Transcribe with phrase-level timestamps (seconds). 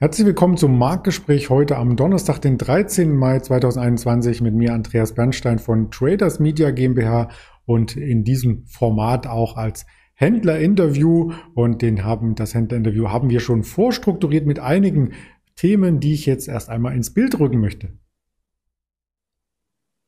[0.00, 3.16] Herzlich willkommen zum Marktgespräch heute am Donnerstag, den 13.
[3.16, 7.30] Mai 2021 mit mir Andreas Bernstein von Traders Media GmbH
[7.66, 13.64] und in diesem Format auch als Händlerinterview und den haben das Händlerinterview haben wir schon
[13.64, 15.14] vorstrukturiert mit einigen
[15.56, 17.98] Themen, die ich jetzt erst einmal ins Bild rücken möchte.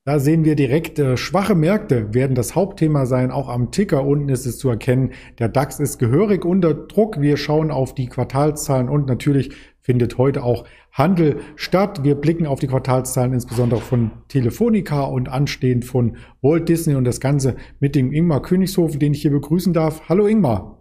[0.05, 3.31] Da sehen wir direkt, äh, schwache Märkte werden das Hauptthema sein.
[3.31, 5.13] Auch am Ticker unten ist es zu erkennen.
[5.39, 7.21] Der DAX ist gehörig unter Druck.
[7.21, 9.55] Wir schauen auf die Quartalszahlen und natürlich
[9.91, 12.05] findet heute auch Handel statt.
[12.05, 17.19] Wir blicken auf die Quartalszahlen insbesondere von Telefonica und anstehend von Walt Disney und das
[17.19, 20.09] Ganze mit dem Ingmar Königshofen, den ich hier begrüßen darf.
[20.09, 20.77] Hallo Ingmar.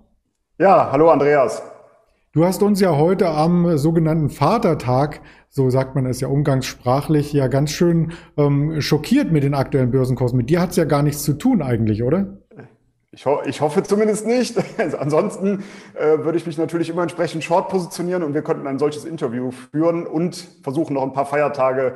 [0.60, 1.64] Ja, hallo Andreas.
[2.34, 7.48] Du hast uns ja heute am sogenannten Vatertag, so sagt man es ja umgangssprachlich, ja
[7.48, 10.38] ganz schön ähm, schockiert mit den aktuellen Börsenkursen.
[10.38, 12.39] Mit dir hat es ja gar nichts zu tun eigentlich, oder?
[13.12, 14.56] Ich, ho ich hoffe zumindest nicht.
[15.00, 15.64] Ansonsten
[15.96, 19.52] äh, würde ich mich natürlich immer entsprechend short positionieren und wir könnten ein solches Interview
[19.52, 21.96] führen und versuchen noch ein paar Feiertage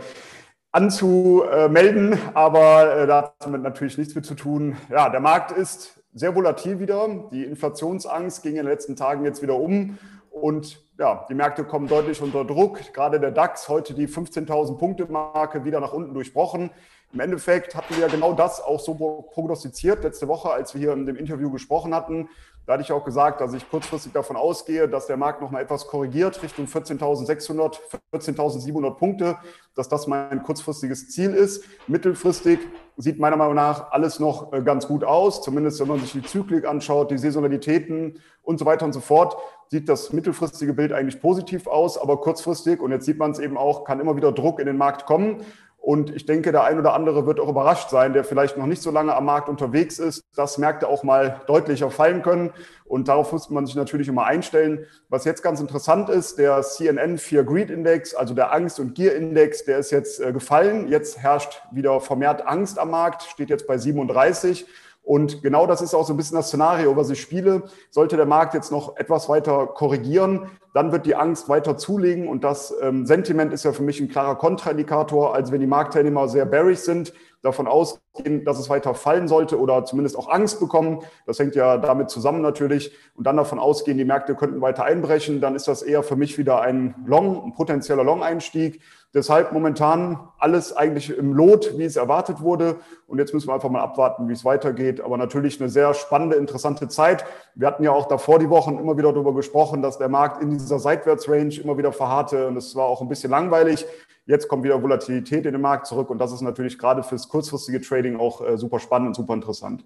[0.72, 2.18] anzumelden.
[2.34, 4.76] Aber äh, da hat natürlich nichts mit zu tun.
[4.90, 7.08] Ja, der Markt ist sehr volatil wieder.
[7.32, 10.00] Die Inflationsangst ging in den letzten Tagen jetzt wieder um.
[10.32, 12.92] Und ja, die Märkte kommen deutlich unter Druck.
[12.92, 16.72] Gerade der DAX heute die 15.000 Punkte Marke wieder nach unten durchbrochen.
[17.14, 21.06] Im Endeffekt hatten wir genau das auch so prognostiziert letzte Woche, als wir hier in
[21.06, 22.28] dem Interview gesprochen hatten.
[22.66, 25.62] Da hatte ich auch gesagt, dass ich kurzfristig davon ausgehe, dass der Markt noch mal
[25.62, 27.78] etwas korrigiert Richtung 14.600,
[28.14, 29.38] 14.700 Punkte,
[29.76, 31.66] dass das mein kurzfristiges Ziel ist.
[31.88, 32.60] Mittelfristig
[32.98, 36.24] sieht meiner Meinung nach alles noch äh, ganz gut aus, zumindest wenn man sich die
[36.24, 39.38] Zyklik anschaut, die Saisonalitäten und so weiter und so fort,
[39.70, 43.58] sieht das mittelfristige Bild eigentlich positiv aus, aber kurzfristig, und jetzt sieht man es eben
[43.58, 45.44] auch, kann immer wieder Druck in den Markt kommen.
[45.86, 48.82] Und ich denke, der ein oder andere wird auch überrascht sein, der vielleicht noch nicht
[48.82, 52.54] so lange am Markt unterwegs ist, dass Märkte auch mal deutlicher fallen können.
[52.86, 54.86] Und darauf muss man sich natürlich immer einstellen.
[55.10, 59.66] Was jetzt ganz interessant ist, der CNN Fear Greed Index, also der Angst- und Gier-Index,
[59.66, 60.88] der ist jetzt äh, gefallen.
[60.88, 64.66] Jetzt herrscht wieder vermehrt Angst am Markt, steht jetzt bei 37.
[65.04, 67.64] Und genau das ist auch so ein bisschen das Szenario, was ich spiele.
[67.90, 72.28] Sollte der Markt jetzt noch etwas weiter korrigieren, dann wird die Angst weiter zulegen.
[72.28, 76.30] Und das ähm, Sentiment ist ja für mich ein klarer Kontraindikator, als wenn die Marktteilnehmer
[76.30, 81.02] sehr bearish sind, davon ausgehen, dass es weiter fallen sollte oder zumindest auch Angst bekommen.
[81.28, 82.96] Das hängt ja damit zusammen natürlich.
[83.16, 86.38] Und dann davon ausgehen, die Märkte könnten weiter einbrechen, dann ist das eher für mich
[86.38, 88.82] wieder ein Long, ein potenzieller Long-Einstieg.
[89.14, 92.78] Deshalb momentan alles eigentlich im Lot, wie es erwartet wurde.
[93.06, 95.02] Und jetzt müssen wir einfach mal abwarten, wie es weitergeht.
[95.02, 97.24] Aber natürlich eine sehr spannende, interessante Zeit.
[97.54, 100.50] Wir hatten ja auch davor die Wochen immer wieder darüber gesprochen, dass der Markt in
[100.50, 102.48] dieser Seitwärtsrange immer wieder verharrte.
[102.48, 103.86] Und es war auch ein bisschen langweilig.
[104.26, 106.10] Jetzt kommt wieder Volatilität in den Markt zurück.
[106.10, 109.86] Und das ist natürlich gerade fürs kurzfristige Trading auch äh, super spannend und super interessant.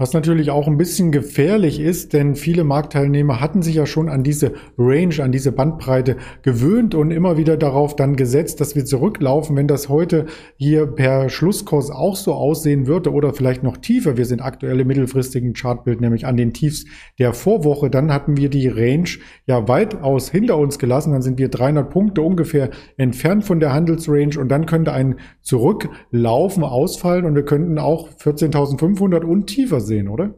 [0.00, 4.22] Was natürlich auch ein bisschen gefährlich ist, denn viele Marktteilnehmer hatten sich ja schon an
[4.22, 9.56] diese Range, an diese Bandbreite gewöhnt und immer wieder darauf dann gesetzt, dass wir zurücklaufen.
[9.56, 10.26] Wenn das heute
[10.56, 14.86] hier per Schlusskurs auch so aussehen würde oder vielleicht noch tiefer, wir sind aktuell im
[14.86, 16.84] mittelfristigen Chartbild, nämlich an den Tiefs
[17.18, 19.08] der Vorwoche, dann hatten wir die Range
[19.46, 21.10] ja weitaus hinter uns gelassen.
[21.10, 26.62] Dann sind wir 300 Punkte ungefähr entfernt von der Handelsrange und dann könnte ein Zurücklaufen
[26.62, 30.30] ausfallen und wir könnten auch 14.500 und tiefer sehen, oder?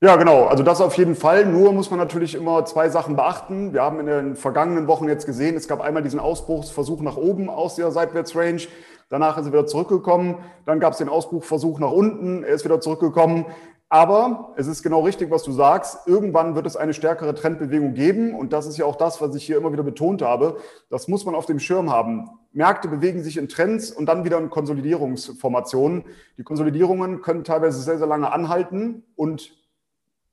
[0.00, 0.46] Ja, genau.
[0.46, 1.46] Also das auf jeden Fall.
[1.46, 3.72] Nur muss man natürlich immer zwei Sachen beachten.
[3.72, 7.48] Wir haben in den vergangenen Wochen jetzt gesehen, es gab einmal diesen Ausbruchsversuch nach oben
[7.48, 8.62] aus der Seitwärtsrange.
[9.10, 10.38] Danach ist er wieder zurückgekommen.
[10.66, 12.42] Dann gab es den Ausbruchversuch nach unten.
[12.42, 13.46] Er ist wieder zurückgekommen.
[13.92, 16.08] Aber es ist genau richtig, was du sagst.
[16.08, 18.34] Irgendwann wird es eine stärkere Trendbewegung geben.
[18.34, 20.56] Und das ist ja auch das, was ich hier immer wieder betont habe.
[20.88, 22.30] Das muss man auf dem Schirm haben.
[22.52, 26.04] Märkte bewegen sich in Trends und dann wieder in Konsolidierungsformationen.
[26.38, 29.54] Die Konsolidierungen können teilweise sehr, sehr lange anhalten und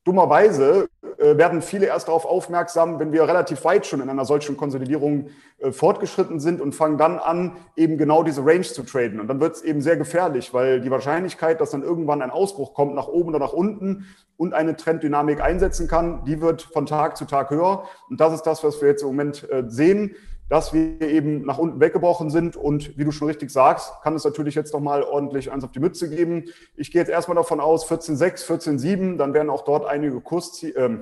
[0.05, 0.87] dummerweise
[1.19, 5.29] werden viele erst darauf aufmerksam, wenn wir relativ weit schon in einer solchen Konsolidierung
[5.59, 9.19] äh, fortgeschritten sind und fangen dann an, eben genau diese Range zu traden.
[9.19, 12.73] Und dann wird es eben sehr gefährlich, weil die Wahrscheinlichkeit, dass dann irgendwann ein Ausbruch
[12.73, 14.05] kommt, nach oben oder nach unten
[14.37, 17.83] und eine Trenddynamik einsetzen kann, die wird von Tag zu Tag höher.
[18.09, 20.15] Und das ist das, was wir jetzt im Moment äh, sehen
[20.49, 22.55] dass wir eben nach unten weggebrochen sind.
[22.57, 25.79] Und wie du schon richtig sagst, kann es natürlich jetzt nochmal ordentlich eins auf die
[25.79, 26.45] Mütze geben.
[26.75, 30.97] Ich gehe jetzt erstmal davon aus, 14,6, 14,7, dann werden auch dort einige Kurs, äh,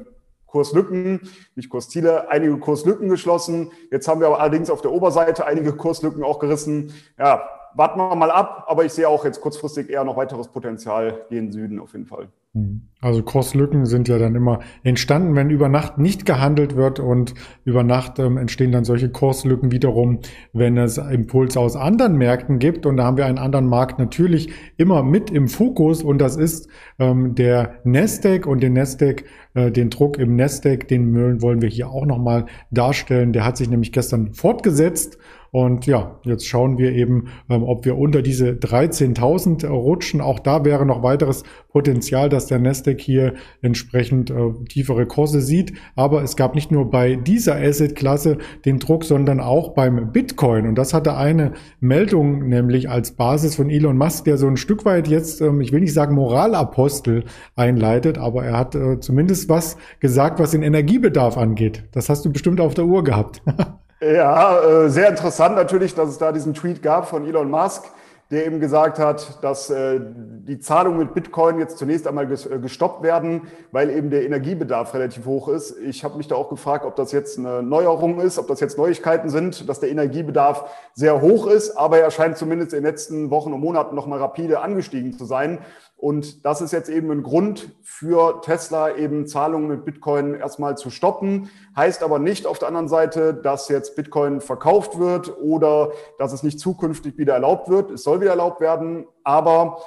[0.45, 3.71] Kurslücken, nicht Kursziele, einige Kurslücken geschlossen.
[3.91, 6.93] Jetzt haben wir aber allerdings auf der Oberseite einige Kurslücken auch gerissen.
[7.19, 11.25] Ja, warten wir mal ab, aber ich sehe auch jetzt kurzfristig eher noch weiteres Potenzial
[11.29, 12.29] gen Süden auf jeden Fall.
[12.57, 12.81] Hm.
[12.99, 17.83] Also Kurslücken sind ja dann immer entstanden, wenn über Nacht nicht gehandelt wird und über
[17.83, 20.21] Nacht ähm, entstehen dann solche Kurslücken wiederum,
[20.51, 22.87] wenn es Impulse aus anderen Märkten gibt.
[22.87, 26.69] Und da haben wir einen anderen Markt natürlich immer mit im Fokus und das ist
[26.97, 31.91] ähm, der Nasdaq und den Nasdaq, äh, den Druck im Nasdaq, den wollen wir hier
[31.91, 33.31] auch nochmal darstellen.
[33.31, 35.19] Der hat sich nämlich gestern fortgesetzt
[35.51, 40.21] und ja, jetzt schauen wir eben, ähm, ob wir unter diese 13.000 rutschen.
[40.21, 45.73] Auch da wäre noch weiteres Potenzial, dass der Nasdaq hier entsprechend äh, tiefere Kurse sieht.
[45.95, 50.67] Aber es gab nicht nur bei dieser Asset-Klasse den Druck, sondern auch beim Bitcoin.
[50.67, 54.85] Und das hatte eine Meldung nämlich als Basis von Elon Musk, der so ein Stück
[54.85, 57.23] weit jetzt, ähm, ich will nicht sagen Moralapostel
[57.55, 61.85] einleitet, aber er hat äh, zumindest was gesagt, was den Energiebedarf angeht.
[61.91, 63.41] Das hast du bestimmt auf der Uhr gehabt.
[63.99, 67.83] Ja, äh, sehr interessant natürlich, dass es da diesen Tweet gab von Elon Musk,
[68.29, 73.01] der eben gesagt hat, dass äh, die Zahlungen mit Bitcoin jetzt zunächst einmal äh, gestoppt
[73.01, 75.77] werden, weil eben der Energiebedarf relativ hoch ist.
[75.79, 78.77] Ich habe mich da auch gefragt, ob das jetzt eine Neuerung ist, ob das jetzt
[78.77, 83.29] Neuigkeiten sind, dass der Energiebedarf sehr hoch ist, aber er scheint zumindest in den letzten
[83.29, 85.59] Wochen und Monaten nochmal rapide angestiegen zu sein.
[85.99, 90.91] Und das ist jetzt eben ein Grund für Tesla, eben Zahlungen mit Bitcoin erstmal zu
[90.91, 91.49] stoppen.
[91.75, 96.43] Heißt aber nicht auf der anderen Seite, dass jetzt Bitcoin verkauft wird oder dass es
[96.43, 97.89] nicht zukünftig wieder erlaubt wird.
[97.89, 99.81] Es soll wieder erlaubt werden, aber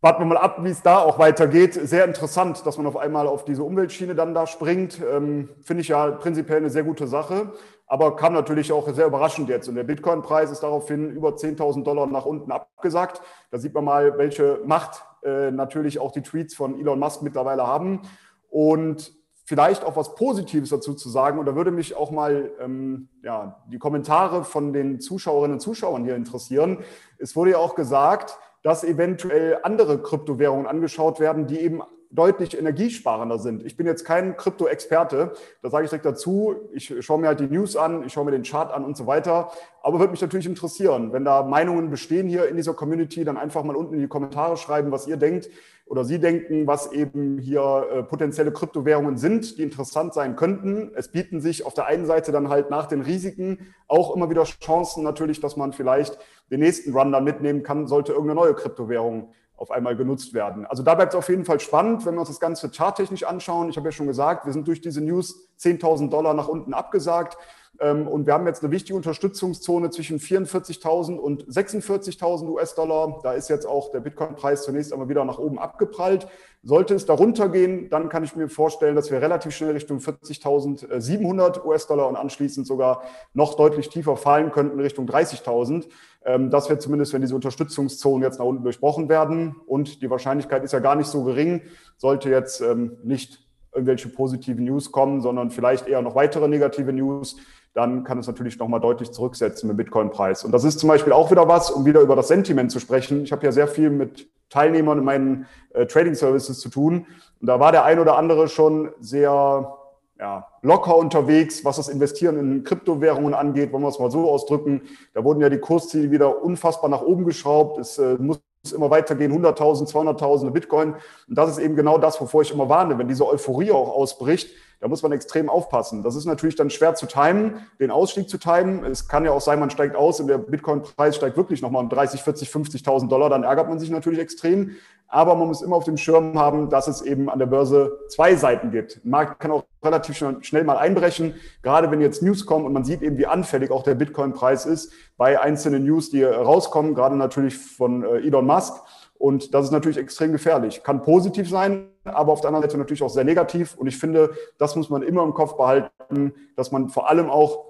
[0.00, 1.74] warten wir mal ab, wie es da auch weitergeht.
[1.74, 5.00] Sehr interessant, dass man auf einmal auf diese Umweltschiene dann da springt.
[5.00, 7.52] Ähm, Finde ich ja prinzipiell eine sehr gute Sache
[7.90, 9.68] aber kam natürlich auch sehr überraschend jetzt.
[9.68, 13.20] Und der Bitcoin-Preis ist daraufhin über 10.000 Dollar nach unten abgesagt.
[13.50, 17.66] Da sieht man mal, welche Macht äh, natürlich auch die Tweets von Elon Musk mittlerweile
[17.66, 18.02] haben.
[18.48, 19.12] Und
[19.50, 21.44] vielleicht auch was Positives dazu zu sagen.
[21.44, 26.14] Da würde mich auch mal ähm, ja, die Kommentare von den Zuschauerinnen und Zuschauern hier
[26.14, 26.78] interessieren.
[27.18, 33.38] Es wurde ja auch gesagt, dass eventuell andere Kryptowährungen angeschaut werden, die eben deutlich energiesparender
[33.38, 33.64] sind.
[33.64, 36.56] Ich bin jetzt kein Krypto-Experte, da sage ich direkt dazu.
[36.72, 39.06] Ich schaue mir halt die News an, ich schaue mir den Chart an und so
[39.06, 39.50] weiter.
[39.82, 43.62] Aber würde mich natürlich interessieren, wenn da Meinungen bestehen hier in dieser Community, dann einfach
[43.62, 45.48] mal unten in die Kommentare schreiben, was ihr denkt
[45.90, 50.92] oder Sie denken, was eben hier äh, potenzielle Kryptowährungen sind, die interessant sein könnten.
[50.94, 54.44] Es bieten sich auf der einen Seite dann halt nach den Risiken auch immer wieder
[54.44, 56.16] Chancen natürlich, dass man vielleicht
[56.48, 60.64] den nächsten Run dann mitnehmen kann, sollte irgendeine neue Kryptowährung auf einmal genutzt werden.
[60.64, 63.68] Also da bleibt es auf jeden Fall spannend, wenn wir uns das Ganze charttechnisch anschauen.
[63.68, 67.36] Ich habe ja schon gesagt, wir sind durch diese News 10.000 Dollar nach unten abgesagt.
[67.78, 73.20] Ähm, und wir haben jetzt eine wichtige Unterstützungszone zwischen 44.000 und 46.000 US-Dollar.
[73.22, 76.26] Da ist jetzt auch der Bitcoin-Preis zunächst einmal wieder nach oben abgeprallt.
[76.62, 81.64] Sollte es darunter gehen, dann kann ich mir vorstellen, dass wir relativ schnell Richtung 40.700
[81.64, 83.02] US-Dollar und anschließend sogar
[83.32, 85.88] noch deutlich tiefer fallen könnten, Richtung 30.000.
[86.24, 89.56] Ähm, das wird zumindest, wenn diese Unterstützungszonen jetzt nach unten durchbrochen werden.
[89.66, 91.62] Und die Wahrscheinlichkeit ist ja gar nicht so gering,
[91.96, 97.36] sollte jetzt ähm, nicht irgendwelche positiven News kommen, sondern vielleicht eher noch weitere negative News,
[97.72, 100.44] dann kann es natürlich nochmal deutlich zurücksetzen mit Bitcoin-Preis.
[100.44, 103.22] Und das ist zum Beispiel auch wieder was, um wieder über das Sentiment zu sprechen.
[103.22, 107.06] Ich habe ja sehr viel mit Teilnehmern in meinen äh, Trading Services zu tun.
[107.40, 109.76] Und da war der ein oder andere schon sehr
[110.18, 114.82] ja, locker unterwegs, was das Investieren in Kryptowährungen angeht, wollen wir es mal so ausdrücken.
[115.14, 117.78] Da wurden ja die Kursziele wieder unfassbar nach oben geschraubt.
[117.78, 118.40] Es äh, muss
[118.72, 120.94] immer weitergehen, 100.000, 200.000 Bitcoin.
[121.28, 122.98] Und das ist eben genau das, wovor ich immer warne.
[122.98, 126.02] Wenn diese Euphorie auch ausbricht, da muss man extrem aufpassen.
[126.02, 128.84] Das ist natürlich dann schwer zu timen, den Ausstieg zu timen.
[128.84, 131.90] Es kann ja auch sein, man steigt aus und der Bitcoin-Preis steigt wirklich nochmal um
[131.90, 133.28] 30, 40, 50.000 Dollar.
[133.28, 134.76] Dann ärgert man sich natürlich extrem.
[135.12, 138.36] Aber man muss immer auf dem Schirm haben, dass es eben an der Börse zwei
[138.36, 139.00] Seiten gibt.
[139.04, 141.34] Ein Markt kann auch relativ schnell mal einbrechen.
[141.62, 144.92] Gerade wenn jetzt News kommen und man sieht eben, wie anfällig auch der Bitcoin-Preis ist
[145.16, 148.74] bei einzelnen News, die rauskommen, gerade natürlich von äh, Elon Musk.
[149.18, 150.82] Und das ist natürlich extrem gefährlich.
[150.84, 153.76] Kann positiv sein, aber auf der anderen Seite natürlich auch sehr negativ.
[153.76, 157.64] Und ich finde, das muss man immer im Kopf behalten, dass man vor allem auch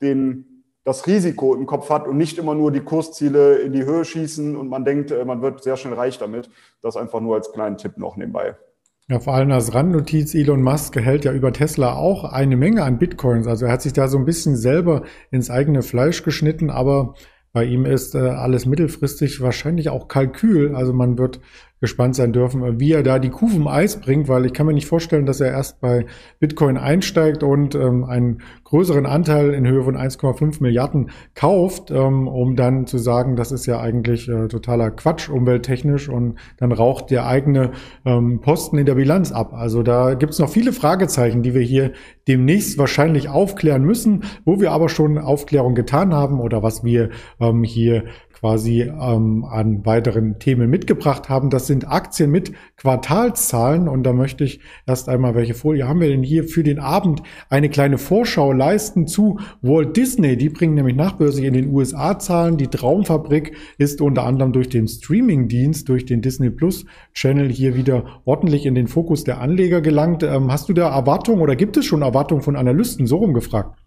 [0.00, 0.53] den,
[0.84, 4.54] das Risiko im Kopf hat und nicht immer nur die Kursziele in die Höhe schießen
[4.56, 6.50] und man denkt, äh, man wird sehr schnell reich damit.
[6.82, 8.56] Das einfach nur als kleinen Tipp noch nebenbei.
[9.08, 12.98] Ja, vor allem als Randnotiz, Elon Musk hält ja über Tesla auch eine Menge an
[12.98, 13.46] Bitcoins.
[13.46, 17.14] Also er hat sich da so ein bisschen selber ins eigene Fleisch geschnitten, aber
[17.52, 20.74] bei ihm ist äh, alles mittelfristig wahrscheinlich auch Kalkül.
[20.74, 21.40] Also man wird
[21.80, 24.72] gespannt sein dürfen, wie er da die Kuh vom Eis bringt, weil ich kann mir
[24.72, 26.06] nicht vorstellen, dass er erst bei
[26.38, 32.56] Bitcoin einsteigt und ähm, einen größeren Anteil in Höhe von 1,5 Milliarden kauft, ähm, um
[32.56, 37.26] dann zu sagen, das ist ja eigentlich äh, totaler Quatsch umwelttechnisch und dann raucht der
[37.26, 37.72] eigene
[38.04, 39.52] ähm, Posten in der Bilanz ab.
[39.52, 41.92] Also da gibt es noch viele Fragezeichen, die wir hier
[42.26, 47.62] demnächst wahrscheinlich aufklären müssen, wo wir aber schon Aufklärung getan haben oder was wir ähm,
[47.62, 48.04] hier
[48.34, 51.50] quasi ähm, an weiteren Themen mitgebracht haben.
[51.50, 56.08] Das sind Aktien mit Quartalszahlen und da möchte ich erst einmal, welche Folie haben wir
[56.08, 60.36] denn hier für den Abend, eine kleine Vorschau leisten zu Walt Disney.
[60.36, 62.56] Die bringen nämlich nachbörslich in den USA Zahlen.
[62.56, 68.20] Die Traumfabrik ist unter anderem durch den Streamingdienst, durch den Disney Plus Channel hier wieder
[68.24, 70.22] ordentlich in den Fokus der Anleger gelangt.
[70.22, 73.06] Ähm, hast du da Erwartungen oder gibt es schon Erwartungen von Analysten?
[73.06, 73.83] So rumgefragt.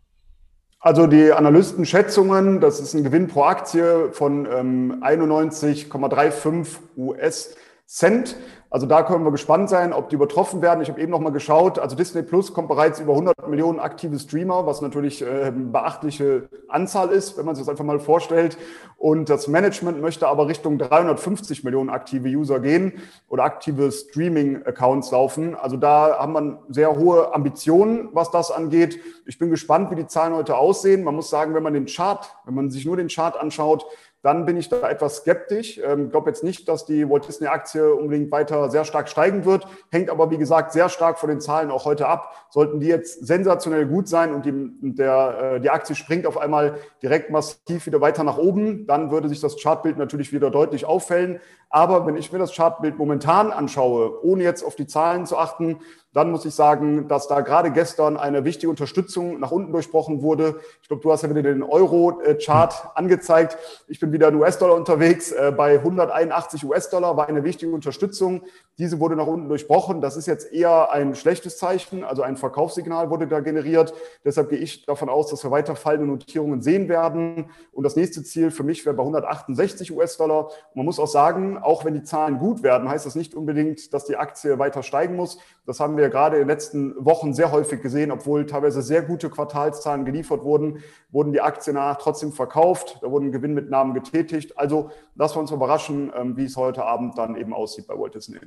[0.80, 7.56] Also die Analystenschätzungen, das ist ein Gewinn pro Aktie von ähm, 91,35 US
[7.88, 8.36] Cent.
[8.78, 10.82] Also da können wir gespannt sein, ob die übertroffen werden.
[10.84, 11.80] Ich habe eben noch mal geschaut.
[11.80, 17.10] Also Disney Plus kommt bereits über 100 Millionen aktive Streamer, was natürlich äh, beachtliche Anzahl
[17.10, 18.56] ist, wenn man sich das einfach mal vorstellt.
[18.98, 22.94] Und das Management möchte aber Richtung 350 Millionen aktive User gehen
[23.28, 25.56] oder aktive Streaming-Accounts laufen.
[25.56, 29.00] Also da haben wir sehr hohe Ambitionen, was das angeht.
[29.26, 31.04] Ich bin gespannt, wie die Zahlen heute aussehen.
[31.04, 33.88] Man muss sagen, wenn man den Chart, wenn man sich nur den Chart anschaut,
[34.28, 35.78] dann bin ich da etwas skeptisch.
[35.78, 39.46] Ich ähm, glaube jetzt nicht, dass die Walt Disney Aktie unbedingt weiter sehr stark steigen
[39.46, 42.34] wird, hängt aber wie gesagt sehr stark von den Zahlen auch heute ab.
[42.50, 46.76] Sollten die jetzt sensationell gut sein und die, der, äh, die Aktie springt auf einmal
[47.02, 51.40] direkt massiv wieder weiter nach oben, dann würde sich das Chartbild natürlich wieder deutlich auffällen.
[51.70, 55.80] Aber wenn ich mir das Chartbild momentan anschaue, ohne jetzt auf die Zahlen zu achten,
[56.14, 60.60] dann muss ich sagen, dass da gerade gestern eine wichtige Unterstützung nach unten durchbrochen wurde.
[60.82, 63.58] Ich glaube, du hast ja wieder den Euro-Chart angezeigt.
[63.88, 65.32] Ich bin wieder in US-Dollar unterwegs.
[65.32, 68.44] Äh, bei 181 US-Dollar war eine wichtige Unterstützung.
[68.80, 70.02] Diese wurde nach unten durchbrochen.
[70.02, 72.04] Das ist jetzt eher ein schlechtes Zeichen.
[72.04, 73.94] Also ein Verkaufssignal wurde da generiert.
[74.24, 77.52] Deshalb gehe ich davon aus, dass wir weiter fallende Notierungen sehen werden.
[77.72, 80.50] Und das nächste Ziel für mich wäre bei 168 US-Dollar.
[80.74, 84.06] Man muss auch sagen, auch wenn die Zahlen gut werden, heißt das nicht unbedingt, dass
[84.06, 85.38] die Aktie weiter steigen muss.
[85.66, 89.02] Das haben wir wir gerade in den letzten Wochen sehr häufig gesehen, obwohl teilweise sehr
[89.02, 94.58] gute Quartalszahlen geliefert wurden, wurden die Aktien danach trotzdem verkauft, da wurden Gewinnmitnahmen getätigt.
[94.58, 98.16] Also lassen wir uns überraschen, ähm, wie es heute Abend dann eben aussieht bei Walt
[98.16, 98.40] Disney.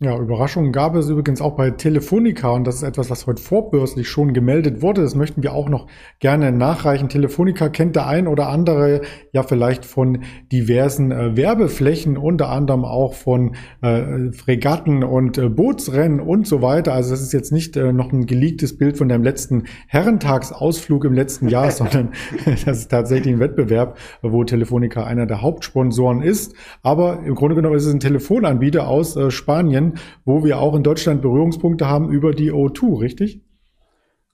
[0.00, 4.08] Ja, Überraschungen gab es übrigens auch bei Telefonica und das ist etwas, was heute vorbörslich
[4.08, 5.02] schon gemeldet wurde.
[5.02, 5.88] Das möchten wir auch noch
[6.20, 7.08] gerne nachreichen.
[7.08, 9.00] Telefonica kennt der ein oder andere
[9.32, 16.20] ja vielleicht von diversen äh, Werbeflächen, unter anderem auch von äh, Fregatten und äh, Bootsrennen
[16.20, 16.92] und so weiter.
[16.92, 21.14] Also das ist jetzt nicht äh, noch ein geleaktes Bild von deinem letzten Herrentagsausflug im
[21.14, 22.10] letzten Jahr, sondern
[22.44, 26.54] das ist tatsächlich ein Wettbewerb, wo Telefonica einer der Hauptsponsoren ist.
[26.84, 29.32] Aber im Grunde genommen ist es ein Telefonanbieter aus äh,
[30.24, 33.42] Wo wir auch in Deutschland Berührungspunkte haben über die O2, richtig?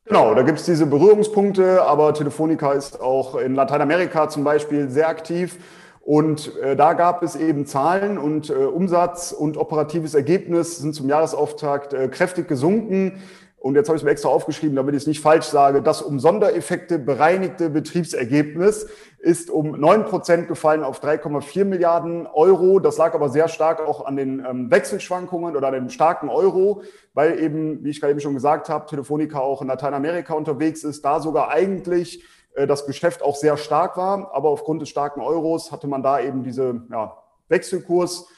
[0.07, 5.09] Genau, da gibt es diese Berührungspunkte, aber Telefonica ist auch in Lateinamerika zum Beispiel sehr
[5.09, 5.59] aktiv.
[6.01, 11.09] Und äh, da gab es eben Zahlen und äh, Umsatz und operatives Ergebnis sind zum
[11.09, 13.23] Jahresauftakt äh, kräftig gesunken
[13.65, 16.03] und jetzt habe ich es mir extra aufgeschrieben, damit ich es nicht falsch sage, das
[16.03, 22.79] um Sondereffekte bereinigte Betriebsergebnis ist um neun Prozent gefallen auf 3,4 Milliarden Euro.
[22.79, 26.83] Das lag aber sehr stark auch an den ähm, Wechselschwankungen oder an dem starken Euro,
[27.15, 31.03] weil eben, wie ich gerade eben schon gesagt habe, Telefonica auch in Lateinamerika unterwegs ist,
[31.03, 32.23] da sogar eigentlich
[32.57, 34.35] äh, das Geschäft auch sehr stark war.
[34.35, 37.17] Aber aufgrund des starken Euros hatte man da eben diese ja,
[37.49, 38.29] Wechselkurs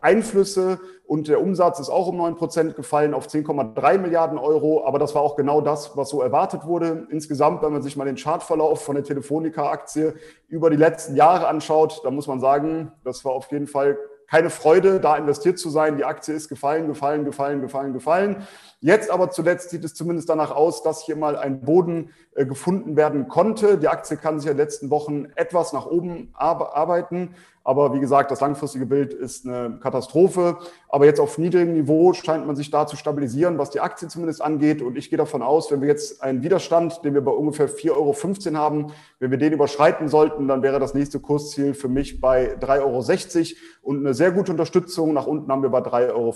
[0.00, 4.84] Einflüsse und der Umsatz ist auch um 9 Prozent gefallen auf 10,3 Milliarden Euro.
[4.84, 7.06] Aber das war auch genau das, was so erwartet wurde.
[7.10, 10.14] Insgesamt, wenn man sich mal den Chartverlauf von der Telefonica-Aktie
[10.48, 13.98] über die letzten Jahre anschaut, dann muss man sagen, das war auf jeden Fall
[14.30, 15.96] keine Freude, da investiert zu sein.
[15.96, 18.46] Die Aktie ist gefallen, gefallen, gefallen, gefallen, gefallen.
[18.80, 22.96] Jetzt aber zuletzt sieht es zumindest danach aus, dass hier mal ein Boden äh, gefunden
[22.96, 23.78] werden konnte.
[23.78, 27.34] Die Aktie kann sich in den letzten Wochen etwas nach oben arbeiten.
[27.64, 30.56] Aber wie gesagt, das langfristige Bild ist eine Katastrophe.
[30.88, 34.40] Aber jetzt auf niedrigem Niveau scheint man sich da zu stabilisieren, was die Aktie zumindest
[34.40, 34.80] angeht.
[34.80, 37.90] Und ich gehe davon aus, wenn wir jetzt einen Widerstand, den wir bei ungefähr 4,15
[37.90, 38.86] Euro haben,
[39.18, 43.58] wenn wir den überschreiten sollten, dann wäre das nächste Kursziel für mich bei 3,60 Euro
[43.82, 45.14] und eine sehr gute Unterstützung.
[45.14, 46.32] Nach unten haben wir bei 3,55 Euro.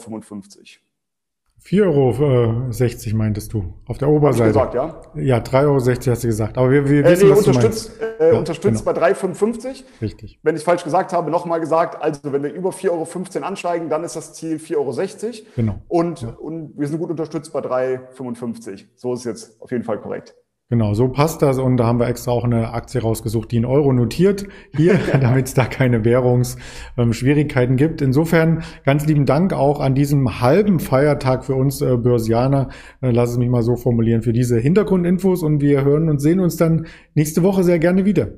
[1.64, 4.58] 4,60 Euro meintest du, auf der Oberseite.
[4.58, 5.22] Hab ich gesagt, ja?
[5.22, 6.58] Ja, 3,60 Euro hast du gesagt.
[6.58, 8.20] Aber wir, wir äh, wissen, nee, was unterstützt, du meinst.
[8.20, 8.98] Äh, ja, unterstützt genau.
[8.98, 9.84] bei 3,55.
[10.00, 10.40] Richtig.
[10.42, 12.90] Wenn ich falsch gesagt habe, nochmal gesagt, also wenn wir über 4,15
[13.36, 15.46] Euro ansteigen, dann ist das Ziel 4,60 Euro.
[15.54, 15.82] Genau.
[15.86, 16.28] Und, ja.
[16.30, 18.86] und wir sind gut unterstützt bei 3,55.
[18.96, 20.34] So ist es jetzt auf jeden Fall korrekt.
[20.72, 23.66] Genau, so passt das und da haben wir extra auch eine Aktie rausgesucht, die in
[23.66, 28.00] Euro notiert hier, damit es da keine Währungsschwierigkeiten ähm, gibt.
[28.00, 32.70] Insofern ganz lieben Dank auch an diesem halben Feiertag für uns äh, Börsianer,
[33.02, 36.40] äh, lass es mich mal so formulieren, für diese Hintergrundinfos und wir hören und sehen
[36.40, 38.28] uns dann nächste Woche sehr gerne wieder.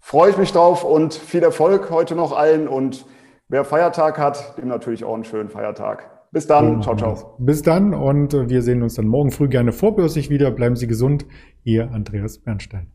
[0.00, 3.06] Freue ich mich drauf und viel Erfolg heute noch allen und
[3.46, 6.09] wer Feiertag hat, dem natürlich auch einen schönen Feiertag.
[6.32, 6.80] Bis dann.
[6.82, 7.36] Ciao, ciao.
[7.38, 10.50] Bis dann und äh, wir sehen uns dann morgen früh gerne vorbörsig wieder.
[10.50, 11.26] Bleiben Sie gesund.
[11.64, 12.92] Ihr Andreas Bernstein.